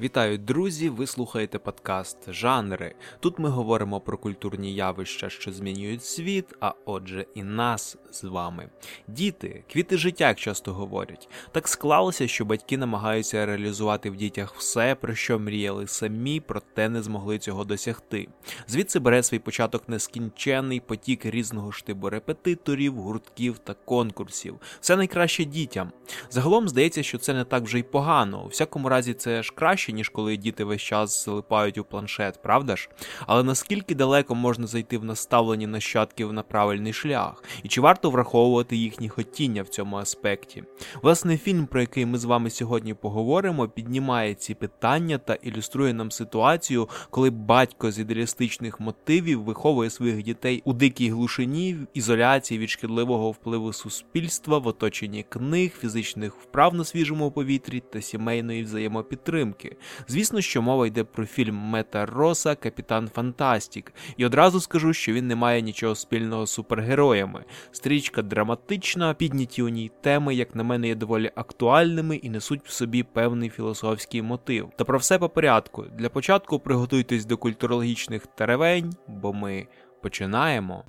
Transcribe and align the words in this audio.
Вітаю, 0.00 0.38
друзі! 0.38 0.88
Ви 0.88 1.06
слухаєте 1.06 1.58
подкаст 1.58 2.32
Жанри. 2.32 2.94
Тут 3.20 3.38
ми 3.38 3.48
говоримо 3.48 4.00
про 4.00 4.18
культурні 4.18 4.74
явища, 4.74 5.28
що 5.28 5.52
змінюють 5.52 6.04
світ, 6.04 6.54
а 6.60 6.72
отже, 6.84 7.26
і 7.34 7.42
нас 7.42 7.96
з 8.10 8.24
вами. 8.24 8.68
Діти, 9.08 9.64
квіти 9.72 9.96
життя, 9.96 10.28
як 10.28 10.38
часто 10.38 10.72
говорять. 10.72 11.28
Так 11.52 11.68
склалося, 11.68 12.28
що 12.28 12.44
батьки 12.44 12.78
намагаються 12.78 13.46
реалізувати 13.46 14.10
в 14.10 14.16
дітях 14.16 14.54
все, 14.54 14.94
про 14.94 15.14
що 15.14 15.38
мріяли 15.38 15.86
самі, 15.86 16.40
проте 16.40 16.88
не 16.88 17.02
змогли 17.02 17.38
цього 17.38 17.64
досягти. 17.64 18.28
Звідси 18.68 18.98
бере 18.98 19.22
свій 19.22 19.38
початок 19.38 19.88
нескінченний 19.88 20.80
потік 20.80 21.26
різного 21.26 21.72
штибу 21.72 22.10
репетиторів, 22.10 22.94
гуртків 22.94 23.58
та 23.58 23.74
конкурсів. 23.74 24.60
Все 24.80 24.96
найкраще 24.96 25.44
дітям. 25.44 25.92
Загалом 26.30 26.68
здається, 26.68 27.02
що 27.02 27.18
це 27.18 27.34
не 27.34 27.44
так 27.44 27.62
вже 27.62 27.78
й 27.78 27.82
погано. 27.82 28.44
У 28.44 28.48
всякому 28.48 28.88
разі, 28.88 29.14
це 29.14 29.42
ж 29.42 29.52
краще 29.54 29.85
краще, 29.86 29.92
ніж 29.92 30.08
коли 30.08 30.36
діти 30.36 30.64
весь 30.64 30.82
час 30.82 31.24
залипають 31.24 31.78
у 31.78 31.84
планшет, 31.84 32.42
правда 32.42 32.76
ж? 32.76 32.88
Але 33.26 33.42
наскільки 33.42 33.94
далеко 33.94 34.34
можна 34.34 34.66
зайти 34.66 34.98
в 34.98 35.04
наставлені 35.04 35.66
нащадків 35.66 36.32
на 36.32 36.42
правильний 36.42 36.92
шлях, 36.92 37.44
і 37.62 37.68
чи 37.68 37.80
варто 37.80 38.10
враховувати 38.10 38.76
їхні 38.76 39.08
хотіння 39.08 39.62
в 39.62 39.68
цьому 39.68 39.96
аспекті? 39.96 40.64
Власне, 41.02 41.38
фільм, 41.38 41.66
про 41.66 41.80
який 41.80 42.06
ми 42.06 42.18
з 42.18 42.24
вами 42.24 42.50
сьогодні 42.50 42.94
поговоримо, 42.94 43.68
піднімає 43.68 44.34
ці 44.34 44.54
питання 44.54 45.18
та 45.18 45.34
ілюструє 45.34 45.94
нам 45.94 46.10
ситуацію, 46.10 46.88
коли 47.10 47.30
батько 47.30 47.90
з 47.90 47.98
ідеалістичних 47.98 48.80
мотивів 48.80 49.42
виховує 49.42 49.90
своїх 49.90 50.22
дітей 50.22 50.62
у 50.64 50.72
дикій 50.72 51.10
глушині, 51.10 51.74
в 51.74 51.86
ізоляції 51.94 52.58
від 52.58 52.70
шкідливого 52.70 53.30
впливу 53.30 53.72
суспільства, 53.72 54.58
в 54.58 54.66
оточенні 54.66 55.22
книг, 55.22 55.72
фізичних 55.80 56.34
вправ 56.34 56.74
на 56.74 56.84
свіжому 56.84 57.30
повітрі 57.30 57.82
та 57.92 58.00
сімейної 58.00 58.62
взаємопідтримки. 58.62 59.75
Звісно, 60.08 60.40
що 60.40 60.62
мова 60.62 60.86
йде 60.86 61.04
про 61.04 61.26
фільм 61.26 61.54
Метта 61.54 62.06
Росса 62.06 62.54
Капітан 62.54 63.08
Фантастік, 63.08 63.92
і 64.16 64.26
одразу 64.26 64.60
скажу, 64.60 64.92
що 64.92 65.12
він 65.12 65.26
не 65.26 65.36
має 65.36 65.62
нічого 65.62 65.94
спільного 65.94 66.46
з 66.46 66.50
супергероями. 66.50 67.44
Стрічка 67.72 68.22
драматична, 68.22 69.14
підняті 69.14 69.62
у 69.62 69.68
ній 69.68 69.90
теми, 70.00 70.34
як 70.34 70.54
на 70.54 70.62
мене, 70.62 70.88
є 70.88 70.94
доволі 70.94 71.30
актуальними 71.34 72.16
і 72.16 72.30
несуть 72.30 72.60
в 72.64 72.70
собі 72.70 73.02
певний 73.02 73.50
філософський 73.50 74.22
мотив. 74.22 74.70
Та 74.76 74.84
про 74.84 74.98
все 74.98 75.18
по 75.18 75.28
порядку. 75.28 75.84
Для 75.98 76.08
початку 76.08 76.58
приготуйтесь 76.58 77.24
до 77.24 77.36
культурологічних 77.36 78.26
теревень, 78.26 78.94
бо 79.08 79.32
ми 79.32 79.66
починаємо. 80.02 80.84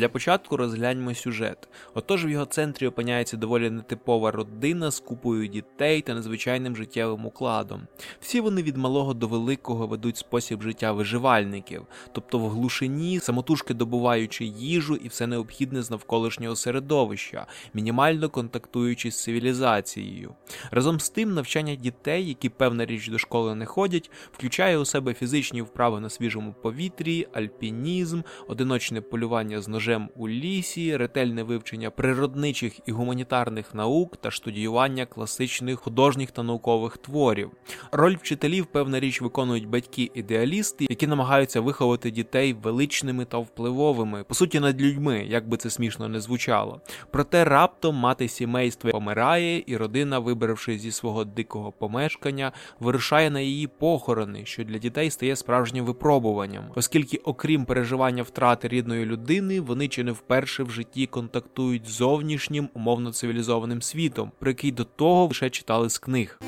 Для 0.00 0.08
початку 0.08 0.56
розгляньмо 0.56 1.14
сюжет. 1.14 1.68
Отож 1.94 2.26
в 2.26 2.28
його 2.28 2.44
центрі 2.44 2.86
опиняється 2.86 3.36
доволі 3.36 3.70
нетипова 3.70 4.30
родина 4.30 4.90
з 4.90 5.00
купою 5.00 5.46
дітей 5.46 6.00
та 6.02 6.14
незвичайним 6.14 6.76
життєвим 6.76 7.26
укладом. 7.26 7.82
Всі 8.20 8.40
вони 8.40 8.62
від 8.62 8.76
малого 8.76 9.14
до 9.14 9.28
великого 9.28 9.86
ведуть 9.86 10.16
спосіб 10.16 10.62
життя 10.62 10.92
виживальників, 10.92 11.86
тобто 12.12 12.38
в 12.38 12.48
глушині, 12.48 13.20
самотужки 13.20 13.74
добуваючи 13.74 14.44
їжу 14.44 14.96
і 14.96 15.08
все 15.08 15.26
необхідне 15.26 15.82
з 15.82 15.90
навколишнього 15.90 16.56
середовища, 16.56 17.46
мінімально 17.74 18.28
контактуючи 18.28 19.10
з 19.10 19.22
цивілізацією. 19.22 20.34
Разом 20.70 21.00
з 21.00 21.08
тим, 21.08 21.34
навчання 21.34 21.74
дітей, 21.74 22.28
які 22.28 22.48
певна 22.48 22.86
річ 22.86 23.08
до 23.08 23.18
школи 23.18 23.54
не 23.54 23.66
ходять, 23.66 24.10
включає 24.32 24.78
у 24.78 24.84
себе 24.84 25.14
фізичні 25.14 25.62
вправи 25.62 26.00
на 26.00 26.10
свіжому 26.10 26.54
повітрі, 26.62 27.28
альпінізм, 27.32 28.20
одиночне 28.48 29.00
полювання 29.00 29.60
з 29.60 29.68
ножем 29.68 29.89
ножем 29.90 30.08
у 30.16 30.28
лісі, 30.28 30.96
ретельне 30.96 31.42
вивчення 31.42 31.90
природничих 31.90 32.80
і 32.86 32.92
гуманітарних 32.92 33.74
наук 33.74 34.16
та 34.16 34.30
студіювання 34.30 35.06
класичних 35.06 35.80
художніх 35.80 36.30
та 36.30 36.42
наукових 36.42 36.96
творів. 36.96 37.50
Роль 37.92 38.16
вчителів, 38.16 38.66
певна 38.66 39.00
річ, 39.00 39.20
виконують 39.20 39.68
батьки-ідеалісти, 39.68 40.86
які 40.90 41.06
намагаються 41.06 41.60
виховати 41.60 42.10
дітей 42.10 42.52
величними 42.52 43.24
та 43.24 43.38
впливовими, 43.38 44.24
по 44.24 44.34
суті, 44.34 44.60
над 44.60 44.82
людьми, 44.82 45.26
як 45.28 45.48
би 45.48 45.56
це 45.56 45.70
смішно 45.70 46.08
не 46.08 46.20
звучало. 46.20 46.80
Проте 47.10 47.44
раптом 47.44 47.96
мати 47.96 48.28
сімейство 48.28 48.90
помирає, 48.90 49.64
і 49.66 49.76
родина, 49.76 50.18
вибравши 50.18 50.78
зі 50.78 50.92
свого 50.92 51.24
дикого 51.24 51.72
помешкання, 51.72 52.52
вирушає 52.80 53.30
на 53.30 53.40
її 53.40 53.66
похорони, 53.66 54.44
що 54.44 54.64
для 54.64 54.78
дітей 54.78 55.10
стає 55.10 55.36
справжнім 55.36 55.84
випробуванням, 55.84 56.64
оскільки, 56.74 57.16
окрім 57.16 57.64
переживання 57.64 58.22
втрати 58.22 58.68
рідної 58.68 59.04
людини, 59.04 59.60
вони 59.70 59.88
чи 59.88 60.04
не 60.04 60.12
вперше 60.12 60.62
в 60.62 60.70
житті 60.70 61.06
контактують 61.06 61.88
з 61.88 61.90
зовнішнім 61.90 62.68
умовно 62.74 63.12
цивілізованим 63.12 63.82
світом, 63.82 64.32
про 64.38 64.50
який 64.50 64.72
до 64.72 64.84
того 64.84 65.26
лише 65.26 65.50
читали 65.50 65.90
з 65.90 65.98
книг. 65.98 66.40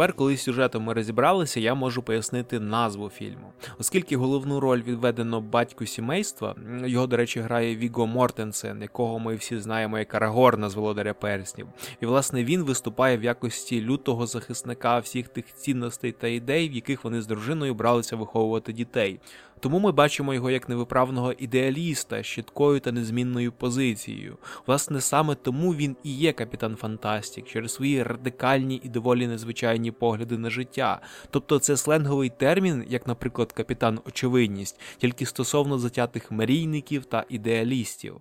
Тепер, 0.00 0.12
коли 0.12 0.36
з 0.36 0.42
сюжетом 0.42 0.82
ми 0.82 0.92
розібралися, 0.92 1.60
я 1.60 1.74
можу 1.74 2.02
пояснити 2.02 2.60
назву 2.60 3.08
фільму. 3.08 3.52
Оскільки 3.78 4.16
головну 4.16 4.60
роль 4.60 4.82
відведено 4.82 5.40
батьку 5.40 5.86
сімейства, 5.86 6.54
його, 6.84 7.06
до 7.06 7.16
речі, 7.16 7.40
грає 7.40 7.76
Віго 7.76 8.06
Мортенсен, 8.06 8.82
якого 8.82 9.18
ми 9.18 9.34
всі 9.34 9.58
знаємо 9.58 9.98
як 9.98 10.14
Арагорна 10.14 10.68
з 10.68 10.74
Володаря 10.74 11.14
Перснів. 11.14 11.66
І, 12.00 12.06
власне, 12.06 12.44
він 12.44 12.62
виступає 12.62 13.18
в 13.18 13.24
якості 13.24 13.82
лютого 13.82 14.26
захисника 14.26 14.98
всіх 14.98 15.28
тих 15.28 15.54
цінностей 15.54 16.12
та 16.12 16.28
ідей, 16.28 16.68
в 16.68 16.72
яких 16.72 17.04
вони 17.04 17.22
з 17.22 17.26
дружиною 17.26 17.74
бралися 17.74 18.16
виховувати 18.16 18.72
дітей. 18.72 19.20
Тому 19.60 19.78
ми 19.78 19.92
бачимо 19.92 20.34
його 20.34 20.50
як 20.50 20.68
невиправного 20.68 21.32
ідеаліста 21.32 22.22
з 22.22 22.26
чіткою 22.26 22.80
та 22.80 22.92
незмінною 22.92 23.52
позицією. 23.52 24.36
Власне, 24.66 25.00
саме 25.00 25.34
тому 25.34 25.74
він 25.74 25.96
і 26.02 26.14
є 26.14 26.32
капітан 26.32 26.76
Фантастік 26.76 27.46
через 27.46 27.74
свої 27.74 28.02
радикальні 28.02 28.80
і 28.84 28.88
доволі 28.88 29.26
незвичайні 29.26 29.90
погляди 29.90 30.38
на 30.38 30.50
життя. 30.50 31.00
Тобто 31.30 31.58
це 31.58 31.76
сленговий 31.76 32.30
термін, 32.30 32.84
як, 32.88 33.06
наприклад, 33.06 33.52
капітан 33.52 34.00
Очевидність, 34.06 34.80
тільки 34.98 35.26
стосовно 35.26 35.78
затятих 35.78 36.30
мрійників 36.30 37.04
та 37.04 37.24
ідеалістів. 37.28 38.20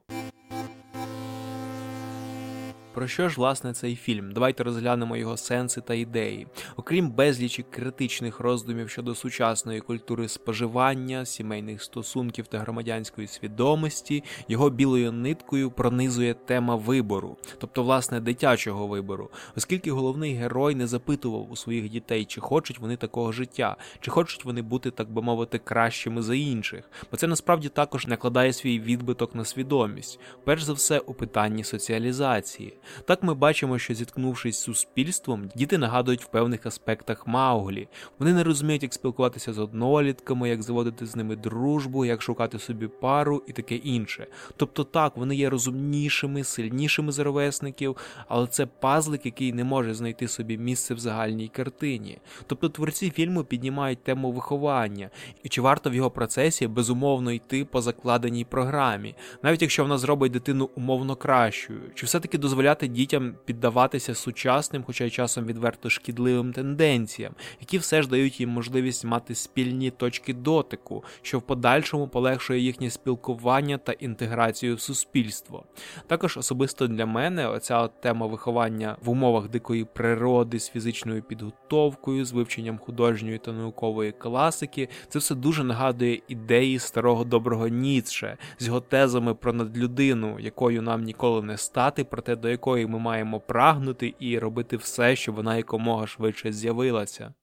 Про 2.94 3.08
що 3.08 3.30
ж 3.30 3.36
власне 3.38 3.74
цей 3.74 3.96
фільм? 3.96 4.32
Давайте 4.32 4.64
розглянемо 4.64 5.18
його 5.18 5.38
сенси 5.38 5.82
та 5.82 5.94
ідеї. 5.94 6.48
Окрім 6.78 7.10
безлічі 7.10 7.66
критичних 7.70 8.40
роздумів 8.40 8.90
щодо 8.90 9.16
сучасної 9.16 9.80
культури 9.80 10.28
споживання, 10.28 11.26
сімейних 11.26 11.84
стосунків 11.84 12.48
та 12.48 12.60
громадянської 12.60 13.28
свідомості, 13.28 14.24
його 14.48 14.70
білою 14.70 15.12
ниткою 15.12 15.72
пронизує 15.72 16.34
тема 16.34 16.76
вибору, 16.76 17.38
тобто 17.58 17.84
власне 17.84 18.20
дитячого 18.20 18.88
вибору, 18.88 19.30
оскільки 19.58 19.92
головний 19.92 20.34
герой 20.34 20.76
не 20.76 20.88
запитував 20.88 21.52
у 21.52 21.56
своїх 21.56 21.90
дітей, 21.90 22.26
чи 22.26 22.42
хочуть 22.42 22.80
вони 22.80 22.96
такого 22.96 23.32
життя, 23.32 23.76
чи 24.00 24.12
хочуть 24.12 24.46
вони 24.46 24.62
бути, 24.62 24.92
так 24.92 25.12
би 25.12 25.22
мовити, 25.22 25.58
кращими 25.58 26.22
за 26.22 26.36
інших, 26.36 26.90
бо 27.12 27.18
це 27.18 27.28
насправді 27.28 27.70
також 27.70 28.08
накладає 28.08 28.54
свій 28.54 28.80
відбиток 28.80 29.36
на 29.36 29.46
свідомість, 29.46 30.20
перш 30.44 30.64
за 30.64 30.74
все 30.74 31.00
у 31.00 31.14
питанні 31.14 31.64
соціалізації. 31.64 32.79
Так 33.06 33.24
ми 33.24 33.34
бачимо, 33.34 33.80
що 33.80 33.94
зіткнувшись 33.94 34.56
з 34.56 34.64
суспільством, 34.64 35.50
діти 35.56 35.78
нагадують 35.78 36.24
в 36.24 36.28
певних 36.28 36.66
аспектах 36.66 37.28
Мауглі. 37.28 37.88
Вони 38.20 38.34
не 38.34 38.44
розуміють, 38.44 38.84
як 38.84 38.94
спілкуватися 38.94 39.54
з 39.54 39.60
однолітками, 39.60 40.50
як 40.50 40.64
заводити 40.64 41.06
з 41.06 41.16
ними 41.16 41.36
дружбу, 41.36 42.06
як 42.06 42.22
шукати 42.22 42.60
собі 42.60 42.88
пару 42.88 43.44
і 43.48 43.52
таке 43.52 43.76
інше. 43.76 44.28
Тобто 44.58 44.84
так, 44.84 45.18
вони 45.18 45.36
є 45.36 45.50
розумнішими, 45.50 46.44
сильнішими 46.44 47.12
з 47.12 47.20
ровесників, 47.20 47.98
але 48.28 48.48
це 48.48 48.66
пазлик, 48.66 49.26
який 49.26 49.54
не 49.54 49.64
може 49.64 49.94
знайти 49.94 50.28
собі 50.28 50.58
місце 50.58 50.94
в 50.94 51.00
загальній 51.00 51.48
картині. 51.48 52.18
Тобто 52.48 52.70
творці 52.70 53.10
фільму 53.10 53.44
піднімають 53.44 54.04
тему 54.04 54.32
виховання, 54.32 55.10
і 55.44 55.50
чи 55.50 55.62
варто 55.62 55.90
в 55.90 55.96
його 55.96 56.12
процесі 56.12 56.68
безумовно 56.68 57.32
йти 57.32 57.66
по 57.66 57.82
закладеній 57.82 58.46
програмі, 58.46 59.16
навіть 59.44 59.62
якщо 59.62 59.84
вона 59.84 59.98
зробить 59.98 60.32
дитину 60.32 60.70
умовно 60.76 61.16
кращою, 61.16 61.82
чи 61.96 62.06
все-таки 62.06 62.38
дозволяти 62.38 62.69
дозволяти 62.70 62.88
дітям 62.88 63.36
піддаватися 63.46 64.16
сучасним, 64.16 64.84
хоча 64.84 65.06
й 65.06 65.10
часом 65.10 65.46
відверто 65.46 65.90
шкідливим 65.90 66.54
тенденціям, 66.54 67.34
які 67.60 67.78
все 67.78 68.02
ж 68.02 68.10
дають 68.10 68.40
їм 68.40 68.50
можливість 68.50 69.06
мати 69.06 69.36
спільні 69.36 69.92
точки 69.92 70.34
дотику, 70.34 71.04
що 71.22 71.40
в 71.40 71.42
подальшому 71.42 72.08
полегшує 72.08 72.60
їхнє 72.60 72.90
спілкування 72.90 73.78
та 73.78 73.92
інтеграцію 73.92 74.76
в 74.76 74.82
суспільство. 74.82 75.64
Також 76.08 76.38
особисто 76.38 76.88
для 76.88 77.06
мене 77.06 77.48
оця 77.48 77.88
тема 77.88 78.26
виховання 78.26 78.98
в 79.02 79.10
умовах 79.10 79.50
дикої 79.50 79.86
природи 79.86 80.60
з 80.60 80.70
фізичною 80.70 81.24
підготовкою, 81.24 82.26
з 82.26 82.32
вивченням 82.32 82.78
художньої 82.78 83.38
та 83.38 83.52
наукової 83.52 84.12
класики, 84.12 84.90
це 85.08 85.20
все 85.20 85.36
дуже 85.36 85.64
нагадує 85.64 86.22
ідеї 86.28 86.80
старого 86.80 87.24
доброго 87.24 87.68
Ніцше 87.68 88.38
з 88.60 88.68
його 88.68 88.80
тезами 88.80 89.34
про 89.34 89.54
надлюдину, 89.54 90.40
якою 90.40 90.82
нам 90.82 91.04
ніколи 91.04 91.42
не 91.42 91.58
стати, 91.58 92.04
проте 92.04 92.36
до 92.36 92.50
якої 92.50 92.59
якої 92.60 92.88
ми 92.88 93.00
маємо 93.00 93.40
прагнути 93.40 94.14
і 94.20 94.40
робити 94.40 94.78
все, 94.78 95.16
щоб 95.16 95.36
вона 95.36 95.58
якомога 95.58 96.08
швидше 96.08 96.52
з'явилася. 96.52 97.34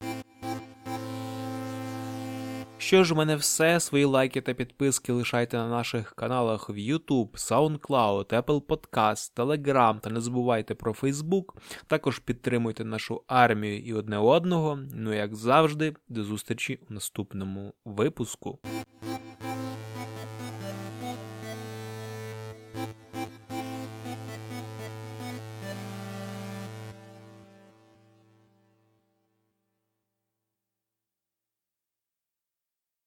Що 2.79 3.05
ж, 3.05 3.15
у 3.15 3.17
мене 3.17 3.37
все. 3.37 3.81
Свої 3.81 4.05
лайки 4.05 4.41
та 4.41 4.55
підписки 4.55 5.13
лишайте 5.13 5.57
на 5.57 5.69
наших 5.69 6.15
каналах 6.15 6.69
в 6.69 6.73
YouTube, 6.73 7.31
SoundCloud, 7.31 8.43
Apple 8.43 8.61
Podcast, 8.61 9.37
Telegram 9.37 10.01
та 10.01 10.11
не 10.11 10.21
забувайте 10.21 10.75
про 10.75 10.93
Facebook. 10.93 11.45
Також 11.87 12.19
підтримуйте 12.19 12.85
нашу 12.85 13.23
армію 13.27 13.79
і 13.79 13.93
одне 13.95 14.19
одного. 14.19 14.79
Ну 14.95 15.13
як 15.13 15.35
завжди, 15.35 15.95
до 16.09 16.25
зустрічі 16.25 16.81
у 16.91 16.95
наступному 16.95 17.75
випуску. 17.85 18.59